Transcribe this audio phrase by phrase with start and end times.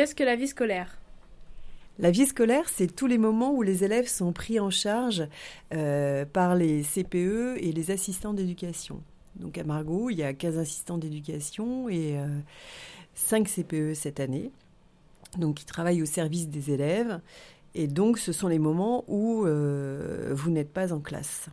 [0.00, 0.96] Qu'est-ce que la vie scolaire?
[1.98, 5.24] La vie scolaire, c'est tous les moments où les élèves sont pris en charge
[5.74, 9.02] euh, par les CPE et les assistants d'éducation.
[9.36, 12.16] Donc à Margot, il y a 15 assistants d'éducation et
[13.12, 14.50] 5 euh, CPE cette année.
[15.36, 17.20] Donc ils travaillent au service des élèves.
[17.74, 21.50] Et donc ce sont les moments où euh, vous n'êtes pas en classe.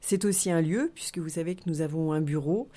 [0.00, 2.68] C'est aussi un lieu, puisque vous savez que nous avons un bureau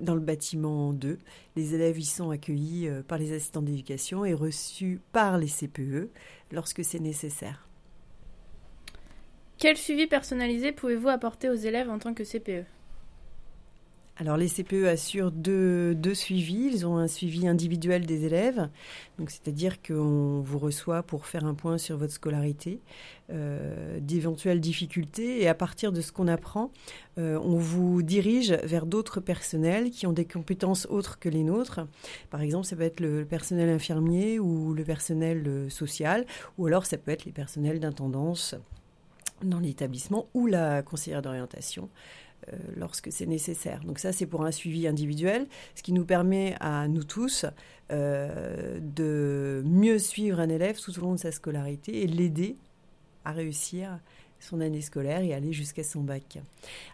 [0.00, 1.18] dans le bâtiment 2.
[1.56, 6.10] Les élèves y sont accueillis euh, par les assistants d'éducation et reçus par les CPE
[6.52, 7.68] lorsque c'est nécessaire.
[9.58, 12.64] Quel suivi personnalisé pouvez-vous apporter aux élèves en tant que CPE
[14.20, 16.70] alors les CPE assurent deux, suivis.
[16.72, 18.68] Ils ont un suivi individuel des élèves,
[19.16, 22.80] donc c'est-à-dire qu'on vous reçoit pour faire un point sur votre scolarité,
[23.30, 26.72] euh, d'éventuelles difficultés, et à partir de ce qu'on apprend,
[27.18, 31.80] euh, on vous dirige vers d'autres personnels qui ont des compétences autres que les nôtres.
[32.30, 36.26] Par exemple, ça peut être le personnel infirmier ou le personnel euh, social,
[36.58, 38.56] ou alors ça peut être les personnels d'intendance
[39.44, 41.88] dans l'établissement ou la conseillère d'orientation.
[42.52, 43.82] Euh, lorsque c'est nécessaire.
[43.84, 47.44] Donc ça, c'est pour un suivi individuel, ce qui nous permet à nous tous
[47.90, 52.56] euh, de mieux suivre un élève tout au long de sa scolarité et l'aider
[53.24, 53.98] à réussir
[54.40, 56.38] son année scolaire et aller jusqu'à son bac.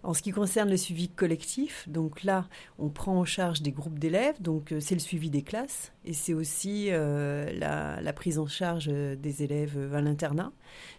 [0.02, 3.98] En ce qui concerne le suivi collectif, donc là, on prend en charge des groupes
[3.98, 8.46] d'élèves, donc euh, c'est le suivi des classes et c'est aussi la, la, prise en
[8.46, 10.52] charge des élèves à l'internat.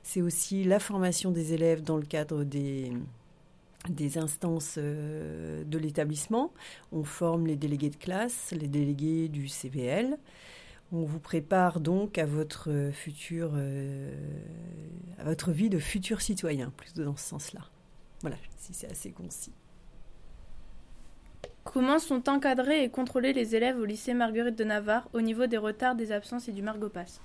[0.03, 2.91] C'est aussi la formation des élèves dans le cadre des
[3.89, 6.53] des instances euh, de l'établissement.
[6.91, 10.17] On forme les délégués de classe, les délégués du CVL.
[10.91, 14.11] On vous prépare donc à votre futur, euh,
[15.19, 17.61] à votre vie de futur citoyen, plutôt dans ce sens-là.
[18.21, 19.51] Voilà, si c'est assez concis.
[21.63, 25.57] Comment sont encadrés et contrôlés les élèves au lycée Marguerite de Navarre au niveau des
[25.57, 27.19] retards, des absences et du Margopass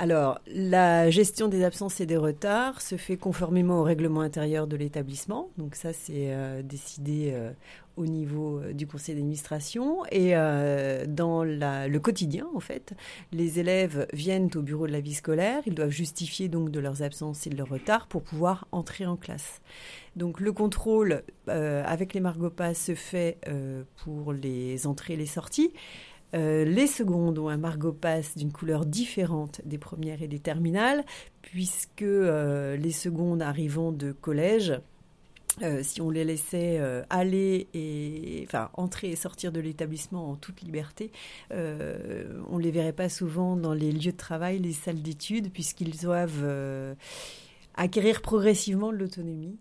[0.00, 4.76] alors, la gestion des absences et des retards se fait conformément au règlement intérieur de
[4.76, 5.50] l'établissement.
[5.58, 7.50] Donc ça, c'est euh, décidé euh,
[7.96, 10.04] au niveau euh, du conseil d'administration.
[10.12, 10.34] Et
[11.08, 12.94] dans le quotidien, en fait,
[13.32, 15.62] les élèves viennent au bureau de la vie scolaire.
[15.66, 19.16] Ils doivent justifier donc de leurs absences et de leurs retards pour pouvoir entrer en
[19.16, 19.60] classe.
[20.14, 23.38] Donc le contrôle avec les Margopas se fait
[24.04, 25.72] pour les entrées et les sorties.
[26.34, 31.04] Euh, les secondes ont un Margot Pass d'une couleur différente des premières et des terminales,
[31.42, 34.74] puisque euh, les secondes arrivant de collège,
[35.62, 36.80] euh, si on les laissait
[37.10, 41.10] aller et enfin entrer et sortir de l'établissement en toute liberté,
[41.50, 46.46] on les verrait pas souvent dans les lieux de travail, les salles d'études, puisqu'ils doivent
[47.74, 49.56] acquérir progressivement de l'autonomie